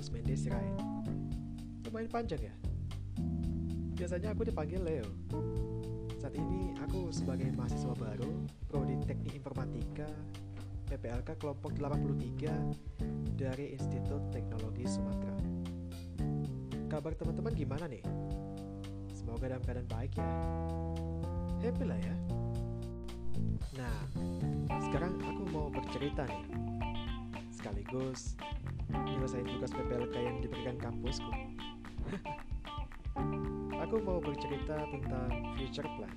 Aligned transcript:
Pontus 0.00 0.16
Mendes 0.16 0.48
Sirait. 0.48 0.76
Lumayan 1.84 2.08
panjang 2.08 2.40
ya. 2.40 2.54
Biasanya 4.00 4.32
aku 4.32 4.48
dipanggil 4.48 4.80
Leo. 4.80 5.08
Saat 6.16 6.32
ini 6.36 6.72
aku 6.80 7.12
sebagai 7.12 7.52
mahasiswa 7.52 7.92
baru 7.96 8.44
Prodi 8.64 8.96
Teknik 9.04 9.36
Informatika 9.36 10.08
PPLK 10.88 11.36
kelompok 11.36 11.76
83 11.76 13.36
dari 13.36 13.76
Institut 13.76 14.32
Teknologi 14.32 14.88
Sumatera. 14.88 15.36
Kabar 16.88 17.12
teman-teman 17.12 17.52
gimana 17.52 17.84
nih? 17.88 18.04
Semoga 19.12 19.52
dalam 19.52 19.64
keadaan 19.64 19.88
baik 19.88 20.12
ya. 20.16 20.28
Happy 21.60 21.84
lah 21.88 22.00
ya. 22.00 22.16
Nah, 23.76 23.96
sekarang 24.80 25.16
aku 25.24 25.42
mau 25.52 25.68
bercerita 25.68 26.24
nih. 26.24 26.79
Sekaligus 27.60 28.40
nyelesain 28.88 29.44
tugas 29.44 29.68
PPLK 29.76 30.16
yang 30.16 30.40
diberikan 30.40 30.80
kampusku. 30.80 31.28
aku 33.84 34.00
mau 34.00 34.16
bercerita 34.16 34.80
tentang 34.88 35.28
future 35.60 35.84
plan. 35.84 36.08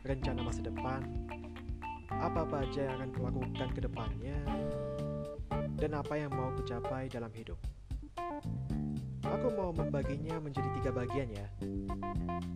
Rencana 0.00 0.40
masa 0.40 0.64
depan. 0.64 1.04
Apa-apa 2.08 2.64
aja 2.64 2.88
yang 2.88 3.04
akan 3.04 3.10
kulakukan 3.12 3.68
ke 3.76 3.80
depannya 3.84 4.40
dan 5.76 5.92
apa 5.92 6.16
yang 6.16 6.32
mau 6.32 6.56
kucapai 6.56 7.12
dalam 7.12 7.28
hidup. 7.36 7.60
Aku 9.20 9.52
mau 9.52 9.76
membaginya 9.76 10.40
menjadi 10.40 10.72
tiga 10.80 10.90
bagian 10.96 11.28
ya. 11.36 11.46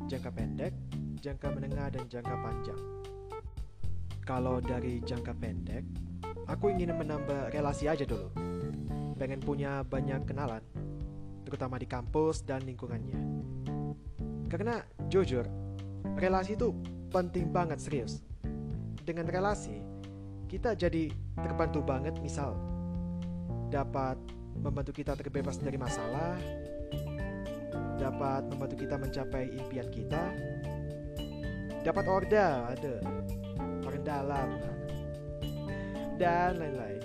Jangka 0.09 0.33
pendek, 0.33 0.73
jangka 1.21 1.53
menengah, 1.53 1.93
dan 1.93 2.09
jangka 2.09 2.33
panjang. 2.33 2.81
Kalau 4.25 4.57
dari 4.65 5.05
jangka 5.05 5.37
pendek, 5.37 5.85
aku 6.47 6.73
ingin 6.73 6.95
menambah 6.95 7.53
relasi 7.53 7.89
aja 7.89 8.05
dulu. 8.05 8.31
Pengen 9.15 9.41
punya 9.41 9.87
banyak 9.87 10.27
kenalan, 10.27 10.63
terutama 11.47 11.79
di 11.79 11.87
kampus 11.87 12.43
dan 12.43 12.65
lingkungannya. 12.67 13.19
Karena 14.51 14.83
jujur, 15.11 15.47
relasi 16.19 16.55
itu 16.55 16.75
penting 17.11 17.51
banget 17.51 17.79
serius. 17.79 18.23
Dengan 19.05 19.29
relasi, 19.29 19.85
kita 20.49 20.75
jadi 20.75 21.13
terbantu 21.37 21.83
banget 21.85 22.17
misal 22.23 22.57
dapat 23.69 24.15
membantu 24.55 24.95
kita 24.95 25.19
terbebas 25.19 25.59
dari 25.59 25.75
masalah, 25.75 26.39
dapat 27.99 28.47
membantu 28.47 28.77
kita 28.79 28.97
mencapai 28.99 29.51
impian 29.51 29.89
kita, 29.91 30.23
dapat 31.83 32.05
order, 32.07 32.53
ada 32.71 32.95
orang 33.85 34.05
dalam, 34.07 34.49
dan 36.19 36.59
lain-lain. 36.59 37.03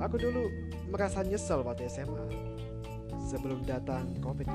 Aku 0.00 0.16
dulu 0.18 0.48
merasa 0.88 1.22
nyesel 1.22 1.64
waktu 1.64 1.88
SMA 1.88 2.26
sebelum 3.28 3.64
datang 3.64 4.12
COVID. 4.20 4.48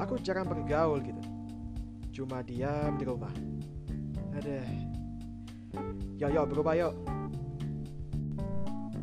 Aku 0.00 0.18
jarang 0.18 0.50
bergaul 0.50 0.98
gitu, 1.04 1.22
cuma 2.22 2.42
diam 2.42 2.98
di 2.98 3.04
rumah. 3.06 3.30
Ada, 4.34 4.66
yo 6.18 6.26
yo 6.30 6.42
berubah 6.46 6.74
yuk. 6.74 6.94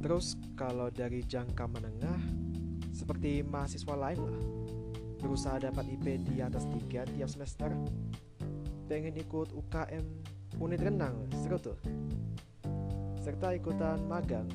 Terus 0.02 0.36
kalau 0.58 0.92
dari 0.92 1.24
jangka 1.24 1.64
menengah 1.70 2.20
seperti 2.92 3.42
mahasiswa 3.42 3.96
lain 3.96 4.20
lah 4.20 4.40
berusaha 5.22 5.62
dapat 5.62 5.86
IP 5.94 6.26
di 6.26 6.42
atas 6.42 6.66
3 6.66 7.18
tiap 7.18 7.30
semester 7.30 7.70
pengen 8.90 9.14
ikut 9.16 9.54
UKM 9.54 10.06
unit 10.60 10.82
renang 10.82 11.16
seru 11.34 11.62
tuh 11.62 11.78
serta 13.22 13.54
ikutan 13.54 14.02
magang 14.10 14.50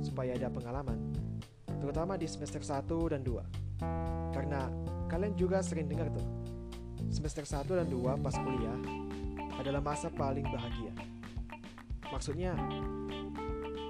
supaya 0.00 0.34
ada 0.34 0.48
pengalaman 0.48 1.12
terutama 1.80 2.16
di 2.16 2.24
semester 2.24 2.64
1 2.64 2.88
dan 3.12 3.20
2 3.20 4.34
karena 4.34 4.72
kalian 5.06 5.36
juga 5.36 5.60
sering 5.60 5.86
dengar 5.86 6.08
tuh 6.10 6.24
semester 7.12 7.44
1 7.44 7.68
dan 7.68 7.86
2 7.86 8.24
pas 8.24 8.34
kuliah 8.40 8.80
adalah 9.60 9.84
masa 9.84 10.08
paling 10.08 10.48
bahagia 10.48 10.92
maksudnya 12.08 12.56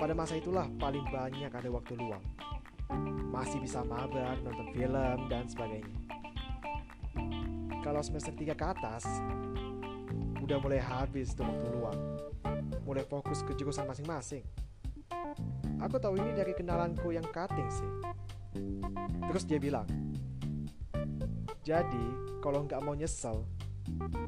pada 0.01 0.17
masa 0.17 0.41
itulah 0.41 0.65
paling 0.81 1.05
banyak 1.13 1.53
ada 1.53 1.69
waktu 1.69 1.93
luang. 1.93 2.25
Masih 3.29 3.61
bisa 3.61 3.85
mabar, 3.85 4.41
nonton 4.41 4.73
film, 4.73 5.29
dan 5.29 5.45
sebagainya. 5.45 5.93
Kalau 7.85 8.01
semester 8.01 8.33
3 8.33 8.57
ke 8.57 8.65
atas, 8.65 9.05
udah 10.41 10.57
mulai 10.57 10.81
habis 10.81 11.37
tuh 11.37 11.45
waktu 11.45 11.69
luang. 11.77 12.01
Mulai 12.91 13.07
fokus 13.07 13.47
ke 13.47 13.55
jurusan 13.55 13.87
masing-masing. 13.87 14.43
Aku 15.79 16.03
tahu 16.03 16.19
ini 16.19 16.35
dari 16.35 16.51
kenalanku 16.59 17.15
yang 17.15 17.23
cutting 17.31 17.71
sih. 17.71 17.91
Terus 19.31 19.47
dia 19.47 19.63
bilang, 19.63 19.87
jadi 21.63 22.07
kalau 22.43 22.67
nggak 22.67 22.83
mau 22.83 22.99
nyesel, 22.99 23.47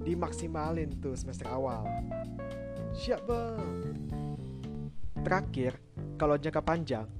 dimaksimalin 0.06 0.94
tuh 1.02 1.18
semester 1.18 1.50
awal. 1.50 1.82
Siap 2.94 3.26
bang. 3.26 3.66
Terakhir, 5.26 5.82
kalau 6.14 6.38
jangka 6.38 6.62
panjang, 6.62 7.10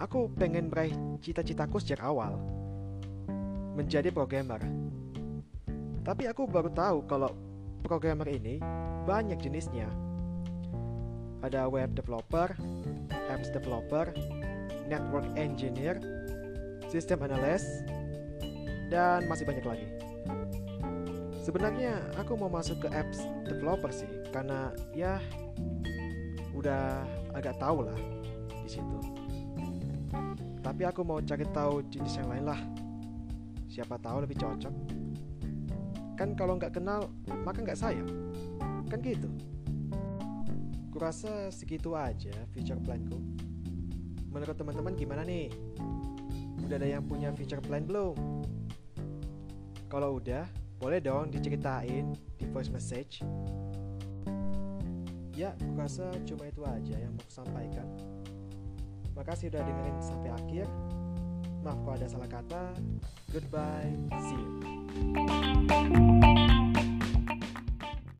aku 0.00 0.32
pengen 0.32 0.72
meraih 0.72 0.96
cita-citaku 1.20 1.76
sejak 1.76 2.00
awal. 2.00 2.40
Menjadi 3.76 4.08
programmer. 4.08 4.64
Tapi 6.00 6.24
aku 6.24 6.48
baru 6.48 6.72
tahu 6.72 7.04
kalau 7.04 7.36
programmer 7.84 8.32
ini 8.32 8.64
banyak 9.04 9.36
jenisnya. 9.44 10.03
Ada 11.44 11.68
web 11.68 11.92
developer, 11.92 12.56
apps 13.28 13.52
developer, 13.52 14.08
network 14.88 15.28
engineer, 15.36 16.00
system 16.88 17.20
analyst, 17.20 17.84
dan 18.88 19.28
masih 19.28 19.44
banyak 19.44 19.60
lagi. 19.60 19.84
Sebenarnya 21.44 22.00
aku 22.16 22.40
mau 22.40 22.48
masuk 22.48 22.80
ke 22.80 22.88
apps 22.96 23.20
developer 23.44 23.92
sih, 23.92 24.08
karena 24.32 24.72
ya 24.96 25.20
udah 26.56 27.04
agak 27.36 27.60
tahu 27.60 27.84
lah 27.84 27.98
di 28.64 28.80
situ. 28.80 28.98
Tapi 30.64 30.82
aku 30.88 31.04
mau 31.04 31.20
cari 31.20 31.44
tahu 31.52 31.84
jenis 31.92 32.16
yang 32.24 32.32
lain 32.32 32.48
lah. 32.48 32.60
Siapa 33.68 34.00
tahu 34.00 34.24
lebih 34.24 34.40
cocok. 34.40 34.74
Kan 36.16 36.32
kalau 36.32 36.56
nggak 36.56 36.80
kenal, 36.80 37.12
maka 37.44 37.60
nggak 37.60 37.76
sayang. 37.76 38.08
Kan 38.88 39.04
gitu. 39.04 39.28
Kurasa 40.94 41.50
segitu 41.50 41.98
aja 41.98 42.30
future 42.54 42.78
planku. 42.78 43.18
Menurut 44.30 44.54
teman-teman 44.54 44.94
gimana 44.94 45.26
nih? 45.26 45.50
Udah 46.62 46.78
ada 46.78 46.86
yang 46.86 47.02
punya 47.02 47.34
future 47.34 47.58
plan 47.58 47.82
belum? 47.82 48.14
Kalau 49.90 50.22
udah, 50.22 50.46
boleh 50.78 51.02
dong 51.02 51.34
diceritain 51.34 52.14
di 52.38 52.46
voice 52.46 52.70
message 52.70 53.26
Ya, 55.34 55.50
aku 55.58 55.74
rasa 55.74 56.14
cuma 56.22 56.46
itu 56.46 56.62
aja 56.62 56.94
yang 56.94 57.10
mau 57.10 57.26
sampaikan. 57.26 57.90
Makasih 59.18 59.50
udah 59.50 59.66
dengerin 59.66 59.98
sampai 59.98 60.30
akhir. 60.30 60.66
Maaf 61.66 61.78
kalau 61.82 61.94
ada 61.98 62.06
salah 62.06 62.30
kata. 62.30 62.70
Goodbye. 63.34 63.98
See 64.30 64.38
you. 64.38 66.22